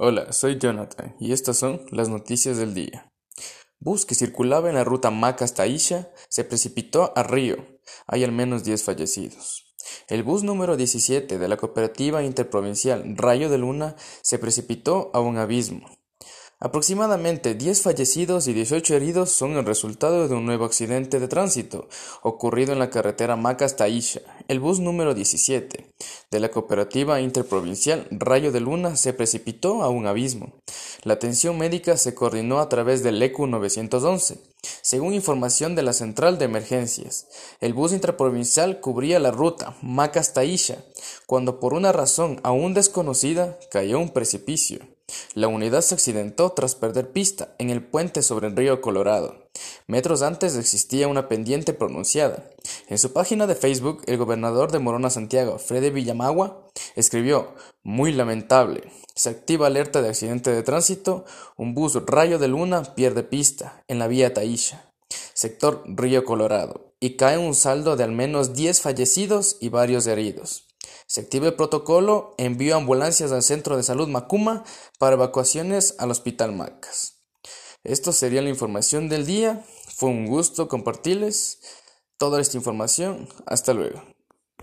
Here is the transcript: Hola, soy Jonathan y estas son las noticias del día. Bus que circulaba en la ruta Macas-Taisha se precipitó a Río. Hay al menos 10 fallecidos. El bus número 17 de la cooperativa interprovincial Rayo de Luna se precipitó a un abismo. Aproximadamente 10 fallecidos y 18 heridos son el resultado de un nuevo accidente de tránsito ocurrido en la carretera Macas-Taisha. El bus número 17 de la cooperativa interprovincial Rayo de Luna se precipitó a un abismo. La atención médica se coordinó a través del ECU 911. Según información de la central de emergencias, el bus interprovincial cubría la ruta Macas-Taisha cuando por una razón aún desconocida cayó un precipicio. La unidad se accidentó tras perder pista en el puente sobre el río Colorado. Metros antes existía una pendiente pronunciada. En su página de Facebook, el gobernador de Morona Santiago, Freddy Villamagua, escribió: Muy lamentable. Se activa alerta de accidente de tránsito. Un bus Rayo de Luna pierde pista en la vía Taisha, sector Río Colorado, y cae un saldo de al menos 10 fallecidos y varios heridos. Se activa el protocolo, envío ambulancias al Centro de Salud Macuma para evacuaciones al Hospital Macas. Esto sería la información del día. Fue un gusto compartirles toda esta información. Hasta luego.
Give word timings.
Hola, 0.00 0.32
soy 0.32 0.58
Jonathan 0.60 1.16
y 1.18 1.32
estas 1.32 1.56
son 1.56 1.84
las 1.90 2.08
noticias 2.08 2.56
del 2.56 2.72
día. 2.72 3.12
Bus 3.80 4.06
que 4.06 4.14
circulaba 4.14 4.68
en 4.68 4.76
la 4.76 4.84
ruta 4.84 5.10
Macas-Taisha 5.10 6.12
se 6.28 6.44
precipitó 6.44 7.12
a 7.16 7.24
Río. 7.24 7.56
Hay 8.06 8.22
al 8.22 8.30
menos 8.30 8.62
10 8.62 8.84
fallecidos. 8.84 9.74
El 10.06 10.22
bus 10.22 10.44
número 10.44 10.76
17 10.76 11.36
de 11.36 11.48
la 11.48 11.56
cooperativa 11.56 12.22
interprovincial 12.22 13.16
Rayo 13.16 13.48
de 13.50 13.58
Luna 13.58 13.96
se 14.22 14.38
precipitó 14.38 15.10
a 15.14 15.20
un 15.20 15.36
abismo. 15.36 15.97
Aproximadamente 16.60 17.54
10 17.54 17.82
fallecidos 17.82 18.48
y 18.48 18.52
18 18.52 18.96
heridos 18.96 19.30
son 19.30 19.52
el 19.52 19.64
resultado 19.64 20.26
de 20.26 20.34
un 20.34 20.44
nuevo 20.44 20.64
accidente 20.64 21.20
de 21.20 21.28
tránsito 21.28 21.88
ocurrido 22.22 22.72
en 22.72 22.80
la 22.80 22.90
carretera 22.90 23.36
Macas-Taisha. 23.36 24.22
El 24.48 24.58
bus 24.58 24.80
número 24.80 25.14
17 25.14 25.94
de 26.32 26.40
la 26.40 26.50
cooperativa 26.50 27.20
interprovincial 27.20 28.08
Rayo 28.10 28.50
de 28.50 28.58
Luna 28.58 28.96
se 28.96 29.12
precipitó 29.12 29.84
a 29.84 29.88
un 29.88 30.08
abismo. 30.08 30.52
La 31.04 31.14
atención 31.14 31.56
médica 31.58 31.96
se 31.96 32.16
coordinó 32.16 32.58
a 32.58 32.68
través 32.68 33.04
del 33.04 33.22
ECU 33.22 33.46
911. 33.46 34.40
Según 34.82 35.14
información 35.14 35.76
de 35.76 35.84
la 35.84 35.92
central 35.92 36.38
de 36.38 36.46
emergencias, 36.46 37.28
el 37.60 37.72
bus 37.72 37.92
interprovincial 37.92 38.80
cubría 38.80 39.20
la 39.20 39.30
ruta 39.30 39.76
Macas-Taisha 39.80 40.84
cuando 41.26 41.60
por 41.60 41.72
una 41.72 41.92
razón 41.92 42.40
aún 42.42 42.74
desconocida 42.74 43.56
cayó 43.70 44.00
un 44.00 44.08
precipicio. 44.08 44.97
La 45.34 45.48
unidad 45.48 45.80
se 45.80 45.94
accidentó 45.94 46.50
tras 46.50 46.74
perder 46.74 47.12
pista 47.12 47.54
en 47.58 47.70
el 47.70 47.82
puente 47.82 48.22
sobre 48.22 48.48
el 48.48 48.56
río 48.56 48.80
Colorado. 48.80 49.48
Metros 49.86 50.22
antes 50.22 50.56
existía 50.56 51.08
una 51.08 51.28
pendiente 51.28 51.72
pronunciada. 51.72 52.50
En 52.88 52.98
su 52.98 53.12
página 53.12 53.46
de 53.46 53.54
Facebook, 53.54 54.02
el 54.06 54.18
gobernador 54.18 54.70
de 54.70 54.78
Morona 54.78 55.10
Santiago, 55.10 55.58
Freddy 55.58 55.90
Villamagua, 55.90 56.68
escribió: 56.94 57.54
Muy 57.82 58.12
lamentable. 58.12 58.92
Se 59.14 59.30
activa 59.30 59.66
alerta 59.66 60.02
de 60.02 60.10
accidente 60.10 60.50
de 60.50 60.62
tránsito. 60.62 61.24
Un 61.56 61.74
bus 61.74 61.94
Rayo 62.06 62.38
de 62.38 62.48
Luna 62.48 62.82
pierde 62.94 63.22
pista 63.22 63.82
en 63.88 63.98
la 63.98 64.08
vía 64.08 64.34
Taisha, 64.34 64.92
sector 65.32 65.82
Río 65.86 66.24
Colorado, 66.24 66.92
y 67.00 67.16
cae 67.16 67.38
un 67.38 67.54
saldo 67.54 67.96
de 67.96 68.04
al 68.04 68.12
menos 68.12 68.54
10 68.54 68.80
fallecidos 68.82 69.56
y 69.60 69.70
varios 69.70 70.06
heridos. 70.06 70.67
Se 71.08 71.22
activa 71.22 71.46
el 71.46 71.54
protocolo, 71.54 72.34
envío 72.36 72.76
ambulancias 72.76 73.32
al 73.32 73.42
Centro 73.42 73.78
de 73.78 73.82
Salud 73.82 74.08
Macuma 74.08 74.62
para 74.98 75.14
evacuaciones 75.14 75.94
al 75.98 76.10
Hospital 76.10 76.52
Macas. 76.52 77.14
Esto 77.82 78.12
sería 78.12 78.42
la 78.42 78.50
información 78.50 79.08
del 79.08 79.24
día. 79.24 79.64
Fue 79.94 80.10
un 80.10 80.26
gusto 80.26 80.68
compartirles 80.68 81.60
toda 82.18 82.42
esta 82.42 82.58
información. 82.58 83.26
Hasta 83.46 83.72
luego. 83.72 84.02